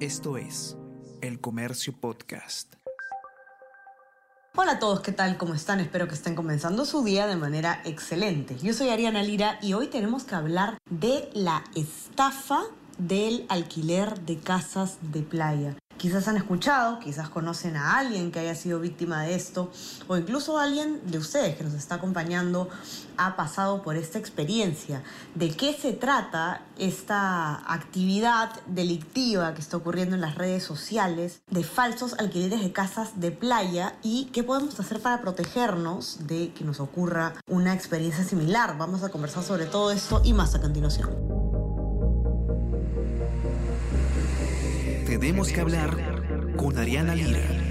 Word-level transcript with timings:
Esto 0.00 0.36
es 0.36 0.76
El 1.22 1.40
Comercio 1.40 1.98
Podcast. 1.98 2.74
Hola 4.54 4.72
a 4.72 4.78
todos, 4.78 5.00
¿qué 5.00 5.10
tal? 5.10 5.38
¿Cómo 5.38 5.54
están? 5.54 5.80
Espero 5.80 6.06
que 6.06 6.12
estén 6.12 6.34
comenzando 6.34 6.84
su 6.84 7.02
día 7.02 7.26
de 7.26 7.36
manera 7.36 7.80
excelente. 7.86 8.58
Yo 8.58 8.74
soy 8.74 8.90
Ariana 8.90 9.22
Lira 9.22 9.58
y 9.62 9.72
hoy 9.72 9.86
tenemos 9.86 10.24
que 10.24 10.34
hablar 10.34 10.76
de 10.90 11.30
la 11.32 11.64
estafa 11.74 12.64
del 12.98 13.46
alquiler 13.48 14.20
de 14.20 14.38
casas 14.38 14.98
de 15.00 15.22
playa. 15.22 15.78
Quizás 15.96 16.28
han 16.28 16.36
escuchado, 16.36 16.98
quizás 16.98 17.30
conocen 17.30 17.76
a 17.76 17.98
alguien 17.98 18.30
que 18.30 18.38
haya 18.38 18.54
sido 18.54 18.80
víctima 18.80 19.22
de 19.22 19.34
esto, 19.34 19.70
o 20.08 20.16
incluso 20.16 20.58
alguien 20.58 21.00
de 21.06 21.18
ustedes 21.18 21.56
que 21.56 21.64
nos 21.64 21.72
está 21.72 21.94
acompañando 21.94 22.68
ha 23.16 23.34
pasado 23.34 23.82
por 23.82 23.96
esta 23.96 24.18
experiencia. 24.18 25.02
¿De 25.34 25.56
qué 25.56 25.72
se 25.72 25.92
trata 25.92 26.62
esta 26.78 27.72
actividad 27.72 28.50
delictiva 28.66 29.54
que 29.54 29.62
está 29.62 29.78
ocurriendo 29.78 30.14
en 30.14 30.20
las 30.20 30.34
redes 30.34 30.64
sociales 30.64 31.40
de 31.50 31.64
falsos 31.64 32.14
alquileres 32.18 32.60
de 32.60 32.72
casas 32.72 33.18
de 33.18 33.30
playa 33.30 33.96
y 34.02 34.26
qué 34.26 34.42
podemos 34.42 34.78
hacer 34.78 35.00
para 35.00 35.22
protegernos 35.22 36.26
de 36.26 36.52
que 36.52 36.64
nos 36.64 36.78
ocurra 36.78 37.34
una 37.46 37.72
experiencia 37.72 38.22
similar? 38.22 38.76
Vamos 38.76 39.02
a 39.02 39.08
conversar 39.08 39.42
sobre 39.42 39.64
todo 39.64 39.90
esto 39.90 40.20
y 40.24 40.34
más 40.34 40.54
a 40.54 40.60
continuación. 40.60 41.35
Tenemos 45.06 45.52
que 45.52 45.60
hablar 45.60 45.96
con 46.56 46.76
Ariana 46.76 47.14
Lira. 47.14 47.65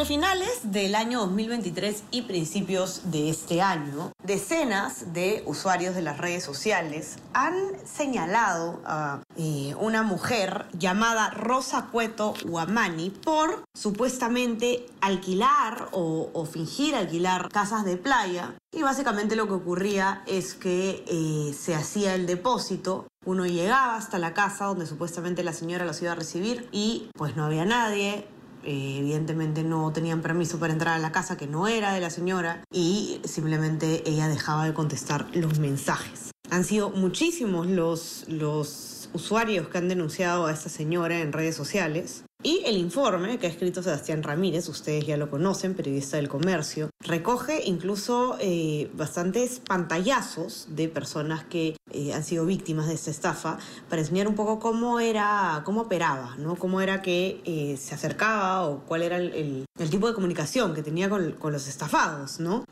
Entre 0.00 0.14
finales 0.14 0.60
del 0.62 0.94
año 0.94 1.20
2023 1.20 2.04
y 2.10 2.22
principios 2.22 3.10
de 3.10 3.28
este 3.28 3.60
año, 3.60 4.12
decenas 4.24 5.12
de 5.12 5.42
usuarios 5.44 5.94
de 5.94 6.00
las 6.00 6.16
redes 6.16 6.42
sociales 6.42 7.18
han 7.34 7.54
señalado 7.84 8.80
a 8.86 9.20
eh, 9.36 9.74
una 9.78 10.02
mujer 10.02 10.64
llamada 10.72 11.28
Rosa 11.28 11.88
Cueto 11.92 12.32
Guamani 12.46 13.10
por 13.10 13.62
supuestamente 13.74 14.86
alquilar 15.02 15.90
o, 15.92 16.46
fingir 16.50 16.94
alquilar 16.94 17.50
casas 17.50 17.84
de 17.84 17.98
playa. 17.98 18.54
Y 18.72 18.80
básicamente 18.80 19.36
lo 19.36 19.48
que 19.48 19.52
ocurría 19.52 20.22
es 20.26 20.54
que 20.54 21.04
eh, 21.08 21.52
se 21.52 21.74
hacía 21.74 22.14
el 22.14 22.24
depósito. 22.24 23.06
Uno 23.26 23.44
llegaba 23.44 23.96
hasta 23.96 24.18
la 24.18 24.32
casa 24.32 24.64
donde 24.64 24.86
supuestamente 24.86 25.44
la 25.44 25.52
señora 25.52 25.84
los 25.84 26.00
iba 26.00 26.12
a 26.12 26.14
recibir 26.14 26.70
y 26.72 27.10
pues 27.18 27.36
no 27.36 27.44
había 27.44 27.66
nadie, 27.66 28.26
eh, 28.64 28.96
evidentemente 28.98 29.64
no 29.64 29.92
tenían 29.92 30.20
permiso 30.20 30.58
para 30.58 30.72
entrar 30.72 30.94
a 30.94 30.98
la 30.98 31.12
casa 31.12 31.36
que 31.36 31.46
no 31.46 31.68
era 31.68 31.92
de 31.92 32.00
la 32.00 32.10
señora 32.10 32.62
y 32.72 33.20
simplemente 33.24 34.08
ella 34.08 34.28
dejaba 34.28 34.66
de 34.66 34.74
contestar 34.74 35.26
los 35.34 35.58
mensajes. 35.58 36.30
Han 36.50 36.64
sido 36.64 36.90
muchísimos 36.90 37.66
los, 37.66 38.24
los 38.28 39.08
usuarios 39.12 39.68
que 39.68 39.78
han 39.78 39.88
denunciado 39.88 40.46
a 40.46 40.52
esta 40.52 40.68
señora 40.68 41.20
en 41.20 41.32
redes 41.32 41.54
sociales 41.54 42.24
y 42.42 42.62
el 42.64 42.78
informe 42.78 43.38
que 43.38 43.46
ha 43.46 43.50
escrito 43.50 43.82
Sebastián 43.82 44.22
Ramírez, 44.22 44.68
ustedes 44.68 45.06
ya 45.06 45.16
lo 45.16 45.30
conocen, 45.30 45.74
periodista 45.74 46.16
del 46.16 46.28
comercio, 46.28 46.90
recoge 47.00 47.62
incluso 47.66 48.36
eh, 48.40 48.90
bastantes 48.94 49.60
pantallazos 49.60 50.66
de 50.70 50.88
personas 50.88 51.44
que 51.44 51.76
eh, 51.92 52.14
han 52.14 52.24
sido 52.24 52.46
víctimas 52.46 52.88
de 52.88 52.94
esta 52.94 53.10
estafa 53.10 53.58
para 53.88 54.00
enseñar 54.00 54.26
un 54.26 54.36
poco 54.36 54.58
cómo 54.58 55.00
era, 55.00 55.62
cómo 55.64 55.82
operaba, 55.82 56.36
¿no? 56.38 56.56
Cómo 56.56 56.80
era 56.80 57.02
que 57.02 57.42
eh, 57.44 57.76
se 57.76 57.94
acercaba 57.94 58.66
o 58.66 58.80
cuál 58.86 59.02
era 59.02 59.18
el, 59.18 59.66
tipo 59.90 60.06
de 60.08 60.14
comunicación 60.14 60.74
que 60.74 60.82
tenía 60.82 61.10
con, 61.10 61.52
los 61.52 61.68
estafados, 61.68 62.40
¿no? 62.40 62.64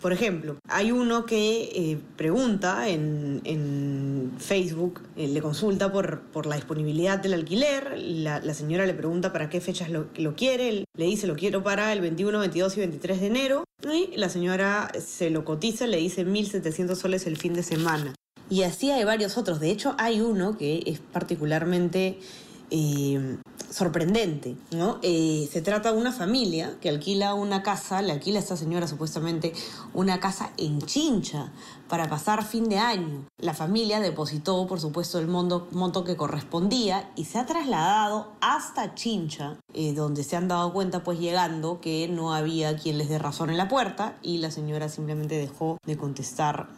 Por 0.00 0.12
ejemplo, 0.12 0.56
hay 0.68 0.92
uno 0.92 1.26
que 1.26 1.98
pregunta 2.16 2.88
en, 2.88 4.32
Facebook, 4.38 5.00
le 5.16 5.40
consulta 5.40 5.90
por, 5.90 6.46
la 6.46 6.56
disponibilidad 6.56 7.18
del 7.18 7.34
alquiler, 7.34 7.98
la, 7.98 8.40
la 8.40 8.54
señora 8.54 8.86
le 8.86 8.94
pregunta 8.94 9.32
para 9.32 9.48
qué 9.48 9.60
fechas 9.60 9.90
lo, 9.90 10.36
quiere, 10.36 10.84
le 10.96 11.04
dice 11.04 11.26
lo 11.26 11.34
quiero 11.36 11.62
para 11.62 11.92
el 11.92 12.00
21, 12.00 12.38
22 12.38 12.76
y 12.76 12.80
23 12.80 13.20
de 13.20 13.26
enero, 13.26 13.64
y 13.92 14.16
la 14.16 14.28
señora 14.28 14.90
se 15.04 15.30
lo 15.30 15.44
cotiza, 15.44 15.86
le 15.86 15.98
dice 15.98 16.26
1.700 16.26 16.94
soles 16.94 17.26
el 17.26 17.36
fin 17.36 17.54
de 17.54 17.62
semana. 17.62 18.14
Y 18.50 18.62
así 18.62 18.90
hay 18.90 19.04
varios 19.04 19.36
otros, 19.36 19.60
de 19.60 19.70
hecho 19.70 19.94
hay 19.98 20.20
uno 20.20 20.56
que 20.56 20.82
es 20.86 21.00
particularmente 21.00 22.18
eh, 22.70 23.38
sorprendente, 23.78 24.56
¿no? 24.72 24.98
Eh, 25.02 25.48
se 25.52 25.62
trata 25.62 25.92
de 25.92 25.98
una 25.98 26.10
familia 26.10 26.76
que 26.80 26.88
alquila 26.88 27.34
una 27.34 27.62
casa, 27.62 28.02
le 28.02 28.10
alquila 28.10 28.40
a 28.40 28.42
esta 28.42 28.56
señora 28.56 28.88
supuestamente 28.88 29.52
una 29.94 30.18
casa 30.18 30.50
en 30.56 30.82
Chincha 30.82 31.52
para 31.88 32.08
pasar 32.08 32.44
fin 32.44 32.68
de 32.68 32.78
año. 32.78 33.24
La 33.38 33.54
familia 33.54 34.00
depositó, 34.00 34.66
por 34.66 34.80
supuesto, 34.80 35.20
el 35.20 35.28
monto, 35.28 36.04
que 36.04 36.16
correspondía 36.16 37.10
y 37.14 37.24
se 37.26 37.38
ha 37.38 37.46
trasladado 37.46 38.32
hasta 38.40 38.96
Chincha, 38.96 39.56
eh, 39.72 39.94
donde 39.94 40.24
se 40.24 40.34
han 40.34 40.48
dado 40.48 40.72
cuenta, 40.72 41.04
pues 41.04 41.20
llegando, 41.20 41.80
que 41.80 42.08
no 42.08 42.34
había 42.34 42.76
quien 42.76 42.98
les 42.98 43.08
dé 43.08 43.20
razón 43.20 43.48
en 43.48 43.56
la 43.56 43.68
puerta 43.68 44.16
y 44.22 44.38
la 44.38 44.50
señora 44.50 44.88
simplemente 44.88 45.36
dejó 45.36 45.78
de 45.86 45.96
contestar 45.96 46.68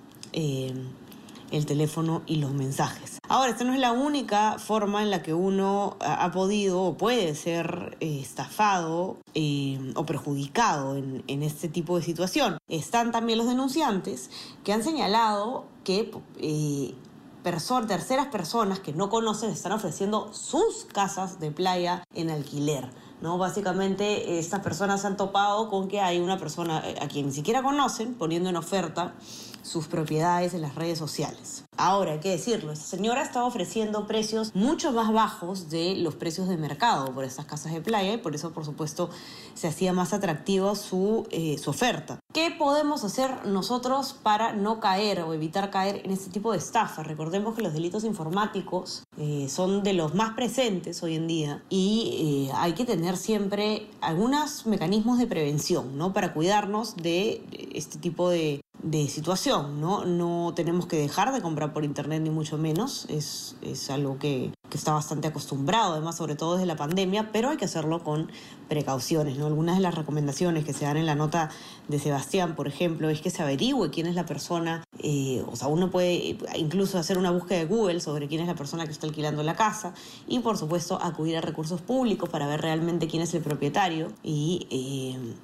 el 1.50 1.66
teléfono 1.66 2.22
y 2.26 2.36
los 2.36 2.52
mensajes. 2.52 3.18
Ahora, 3.28 3.52
esta 3.52 3.64
no 3.64 3.72
es 3.72 3.78
la 3.78 3.92
única 3.92 4.58
forma 4.58 5.02
en 5.02 5.10
la 5.10 5.22
que 5.22 5.34
uno 5.34 5.96
ha 6.00 6.30
podido 6.32 6.82
o 6.82 6.96
puede 6.96 7.34
ser 7.34 7.96
eh, 8.00 8.20
estafado 8.20 9.18
eh, 9.34 9.92
o 9.94 10.04
perjudicado 10.04 10.96
en, 10.96 11.42
este 11.42 11.68
tipo 11.68 11.96
de 11.96 12.02
situación. 12.02 12.58
Están 12.68 13.12
también 13.12 13.38
los 13.38 13.46
denunciantes 13.46 14.30
que 14.64 14.72
han 14.72 14.82
señalado 14.82 15.64
que 15.84 16.10
eh, 16.38 16.94
terceras 17.42 18.26
personas 18.26 18.80
que 18.80 18.92
no 18.92 19.08
conocen 19.08 19.50
están 19.50 19.72
ofreciendo 19.72 20.32
sus 20.32 20.84
casas 20.92 21.40
de 21.40 21.50
playa 21.50 22.04
en 22.14 22.30
alquiler. 22.30 22.90
¿No? 23.20 23.38
Básicamente 23.38 24.38
estas 24.38 24.60
personas 24.60 25.00
se 25.00 25.06
han 25.06 25.16
topado 25.16 25.68
con 25.68 25.88
que 25.88 26.00
hay 26.00 26.18
una 26.18 26.38
persona 26.38 26.82
a 27.00 27.08
quien 27.08 27.26
ni 27.26 27.32
siquiera 27.32 27.62
conocen 27.62 28.14
poniendo 28.14 28.48
en 28.48 28.56
oferta 28.56 29.14
sus 29.62 29.86
propiedades 29.86 30.54
en 30.54 30.62
las 30.62 30.74
redes 30.74 30.98
sociales. 30.98 31.64
Ahora, 31.76 32.12
hay 32.12 32.20
que 32.20 32.30
decirlo, 32.30 32.72
esta 32.72 32.84
señora 32.84 33.22
estaba 33.22 33.46
ofreciendo 33.46 34.06
precios 34.06 34.54
mucho 34.54 34.92
más 34.92 35.12
bajos 35.12 35.70
de 35.70 35.94
los 35.96 36.14
precios 36.14 36.48
de 36.48 36.56
mercado 36.56 37.12
por 37.14 37.24
estas 37.24 37.46
casas 37.46 37.72
de 37.72 37.80
playa 37.80 38.12
y 38.12 38.18
por 38.18 38.34
eso, 38.34 38.52
por 38.52 38.64
supuesto, 38.64 39.10
se 39.54 39.68
hacía 39.68 39.92
más 39.92 40.12
atractiva 40.12 40.74
su, 40.74 41.26
eh, 41.30 41.58
su 41.58 41.70
oferta. 41.70 42.18
¿Qué 42.40 42.50
podemos 42.50 43.04
hacer 43.04 43.44
nosotros 43.44 44.14
para 44.14 44.54
no 44.54 44.80
caer 44.80 45.20
o 45.20 45.34
evitar 45.34 45.68
caer 45.68 46.00
en 46.06 46.10
este 46.10 46.30
tipo 46.30 46.52
de 46.52 46.56
estafa? 46.56 47.02
Recordemos 47.02 47.54
que 47.54 47.60
los 47.60 47.74
delitos 47.74 48.02
informáticos 48.02 49.02
eh, 49.18 49.46
son 49.50 49.82
de 49.82 49.92
los 49.92 50.14
más 50.14 50.32
presentes 50.32 51.02
hoy 51.02 51.16
en 51.16 51.26
día 51.26 51.62
y 51.68 52.48
eh, 52.48 52.52
hay 52.56 52.72
que 52.72 52.86
tener 52.86 53.18
siempre 53.18 53.88
algunos 54.00 54.64
mecanismos 54.64 55.18
de 55.18 55.26
prevención, 55.26 55.98
¿no? 55.98 56.14
Para 56.14 56.32
cuidarnos 56.32 56.96
de 56.96 57.42
este 57.74 57.98
tipo 57.98 58.30
de, 58.30 58.64
de 58.82 59.08
situación, 59.08 59.78
¿no? 59.78 60.06
No 60.06 60.54
tenemos 60.56 60.86
que 60.86 60.96
dejar 60.96 61.34
de 61.34 61.42
comprar 61.42 61.74
por 61.74 61.84
internet 61.84 62.22
ni 62.22 62.30
mucho 62.30 62.56
menos, 62.56 63.04
es, 63.10 63.56
es 63.60 63.90
algo 63.90 64.18
que, 64.18 64.50
que, 64.70 64.78
está 64.78 64.92
bastante 64.92 65.28
acostumbrado, 65.28 65.92
además 65.92 66.16
sobre 66.16 66.36
todo 66.36 66.54
desde 66.54 66.66
la 66.66 66.76
pandemia, 66.76 67.30
pero 67.32 67.50
hay 67.50 67.56
que 67.56 67.64
hacerlo 67.64 68.02
con 68.02 68.30
precauciones, 68.68 69.36
¿no? 69.36 69.46
Algunas 69.46 69.76
de 69.76 69.82
las 69.82 69.94
recomendaciones 69.94 70.64
que 70.64 70.72
se 70.72 70.84
dan 70.84 70.96
en 70.96 71.06
la 71.06 71.14
nota 71.14 71.50
de 71.88 71.98
Sebastián, 71.98 72.54
por 72.54 72.68
ejemplo, 72.68 73.10
es 73.10 73.20
que 73.20 73.30
se 73.30 73.42
averigüe 73.42 73.90
quién 73.90 74.06
es 74.06 74.14
la 74.14 74.26
persona, 74.26 74.84
eh, 74.98 75.44
o 75.50 75.56
sea, 75.56 75.68
uno 75.68 75.90
puede 75.90 76.38
incluso 76.56 76.98
hacer 76.98 77.18
una 77.18 77.30
búsqueda 77.30 77.58
de 77.58 77.66
Google 77.66 78.00
sobre 78.00 78.28
quién 78.28 78.40
es 78.40 78.46
la 78.46 78.54
persona 78.54 78.86
que 78.86 78.92
está 78.92 79.06
alquilando 79.06 79.42
la 79.42 79.56
casa 79.56 79.92
y 80.28 80.38
por 80.40 80.56
supuesto 80.56 80.98
acudir 81.02 81.36
a 81.36 81.40
recursos 81.40 81.80
públicos 81.80 82.28
para 82.28 82.46
ver 82.46 82.60
realmente 82.60 83.08
quién 83.08 83.22
es 83.22 83.34
el 83.34 83.42
propietario 83.42 84.12
y 84.22 84.66
eh, 84.70 85.34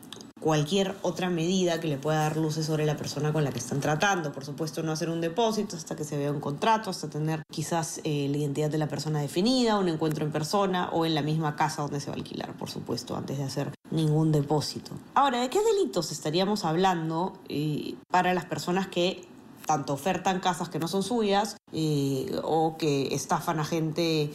cualquier 0.47 0.95
otra 1.03 1.29
medida 1.29 1.81
que 1.81 1.89
le 1.89 1.97
pueda 1.97 2.21
dar 2.21 2.37
luces 2.37 2.67
sobre 2.67 2.87
la 2.87 2.97
persona 2.97 3.33
con 3.33 3.43
la 3.43 3.51
que 3.51 3.59
están 3.59 3.81
tratando. 3.81 4.31
Por 4.31 4.45
supuesto, 4.45 4.81
no 4.85 4.93
hacer 4.93 5.11
un 5.11 5.21
depósito 5.21 5.75
hasta 5.75 5.97
que 5.97 6.05
se 6.05 6.17
vea 6.17 6.31
un 6.31 6.39
contrato, 6.39 6.89
hasta 6.89 7.11
tener 7.11 7.43
quizás 7.51 8.01
eh, 8.05 8.29
la 8.31 8.37
identidad 8.37 8.71
de 8.71 8.79
la 8.79 8.87
persona 8.87 9.19
definida, 9.21 9.77
un 9.77 9.89
encuentro 9.89 10.25
en 10.25 10.31
persona 10.31 10.89
o 10.93 11.05
en 11.05 11.17
la 11.17 11.23
misma 11.23 11.57
casa 11.57 11.83
donde 11.83 11.99
se 11.99 12.11
va 12.11 12.13
a 12.13 12.19
alquilar, 12.19 12.53
por 12.57 12.71
supuesto, 12.71 13.17
antes 13.17 13.39
de 13.39 13.43
hacer 13.43 13.73
ningún 13.91 14.31
depósito. 14.31 14.93
Ahora, 15.17 15.41
¿de 15.41 15.51
qué 15.51 15.59
delitos 15.65 16.13
estaríamos 16.13 16.65
hablando 16.65 17.33
eh, 17.49 17.97
para 18.09 18.33
las 18.33 18.45
personas 18.45 18.87
que 18.87 19.27
tanto 19.67 19.95
ofertan 19.95 20.39
casas 20.39 20.69
que 20.69 20.79
no 20.79 20.87
son 20.87 21.03
suyas 21.03 21.57
eh, 21.73 22.31
o 22.45 22.77
que 22.77 23.13
estafan 23.13 23.59
a 23.59 23.65
gente 23.65 24.31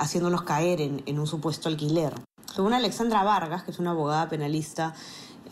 haciéndolos 0.00 0.42
caer 0.42 0.80
en 0.80 1.20
un 1.20 1.28
supuesto 1.28 1.68
alquiler? 1.68 2.14
Según 2.52 2.74
Alexandra 2.74 3.24
Vargas, 3.24 3.62
que 3.62 3.70
es 3.70 3.78
una 3.78 3.92
abogada 3.92 4.28
penalista 4.28 4.94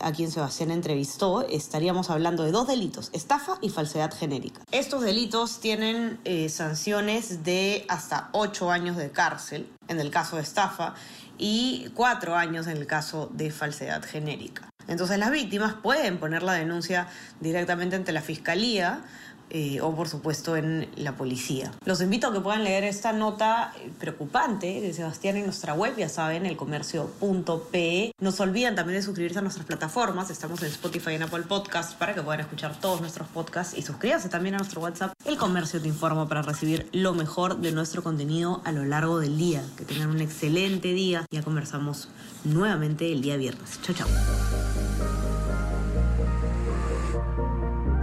a 0.03 0.11
quien 0.11 0.31
Sebastián 0.31 0.71
entrevistó, 0.71 1.47
estaríamos 1.47 2.09
hablando 2.09 2.43
de 2.43 2.51
dos 2.51 2.67
delitos, 2.67 3.09
estafa 3.13 3.57
y 3.61 3.69
falsedad 3.69 4.13
genérica. 4.13 4.61
Estos 4.71 5.03
delitos 5.03 5.59
tienen 5.59 6.19
eh, 6.25 6.49
sanciones 6.49 7.43
de 7.43 7.85
hasta 7.89 8.29
ocho 8.31 8.71
años 8.71 8.97
de 8.97 9.11
cárcel, 9.11 9.69
en 9.87 9.99
el 9.99 10.11
caso 10.11 10.35
de 10.35 10.43
estafa, 10.43 10.95
y 11.37 11.89
cuatro 11.95 12.35
años 12.35 12.67
en 12.67 12.77
el 12.77 12.87
caso 12.87 13.29
de 13.33 13.51
falsedad 13.51 14.03
genérica. 14.03 14.69
Entonces 14.87 15.17
las 15.17 15.31
víctimas 15.31 15.73
pueden 15.73 16.19
poner 16.19 16.43
la 16.43 16.53
denuncia 16.53 17.07
directamente 17.39 17.95
ante 17.95 18.11
la 18.11 18.21
fiscalía 18.21 19.03
eh, 19.53 19.81
o 19.81 19.93
por 19.93 20.07
supuesto 20.07 20.55
en 20.55 20.87
la 20.95 21.17
policía. 21.17 21.73
Los 21.83 22.01
invito 22.01 22.27
a 22.27 22.33
que 22.33 22.39
puedan 22.39 22.63
leer 22.63 22.85
esta 22.85 23.11
nota 23.11 23.73
eh, 23.77 23.91
preocupante 23.99 24.79
de 24.79 24.93
Sebastián 24.93 25.35
en 25.35 25.45
nuestra 25.45 25.73
web, 25.73 25.93
ya 25.97 26.07
saben, 26.07 26.45
elcomercio.pe. 26.45 28.13
No 28.19 28.31
se 28.31 28.43
olviden 28.43 28.75
también 28.75 28.99
de 28.99 29.03
suscribirse 29.03 29.39
a 29.39 29.41
nuestras 29.41 29.65
plataformas, 29.65 30.29
estamos 30.29 30.61
en 30.61 30.69
Spotify 30.69 31.11
y 31.11 31.15
en 31.15 31.23
Apple 31.23 31.43
Podcast 31.43 31.97
para 31.97 32.15
que 32.15 32.21
puedan 32.21 32.39
escuchar 32.39 32.79
todos 32.79 33.01
nuestros 33.01 33.27
podcasts 33.27 33.77
y 33.77 33.81
suscríbanse 33.81 34.29
también 34.29 34.55
a 34.55 34.59
nuestro 34.59 34.79
WhatsApp. 34.79 35.13
El 35.25 35.37
Comercio 35.37 35.81
te 35.81 35.89
informa 35.89 36.29
para 36.29 36.41
recibir 36.41 36.87
lo 36.93 37.13
mejor 37.13 37.57
de 37.57 37.73
nuestro 37.73 38.03
contenido 38.03 38.61
a 38.63 38.71
lo 38.71 38.85
largo 38.85 39.19
del 39.19 39.37
día. 39.37 39.63
Que 39.75 39.83
tengan 39.83 40.11
un 40.11 40.21
excelente 40.21 40.93
día. 40.93 41.25
Ya 41.29 41.43
conversamos 41.43 42.09
nuevamente 42.45 43.11
el 43.11 43.21
día 43.21 43.35
viernes. 43.35 43.79
Chao, 43.81 43.95
chao. 43.95 44.07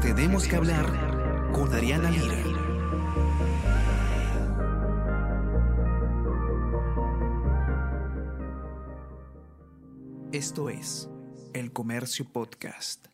Tenemos 0.01 0.47
que 0.47 0.56
hablar 0.56 1.07
con 1.58 1.75
Ariana 1.75 2.08
Lira. 2.08 2.37
Esto 10.31 10.70
es 10.70 11.10
El 11.55 11.72
Comercio 11.72 12.31
Podcast. 12.32 13.08